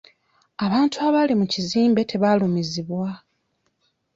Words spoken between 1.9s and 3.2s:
tebaalumizibwa.